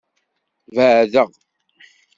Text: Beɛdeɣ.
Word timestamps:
Beɛdeɣ. 0.75 1.29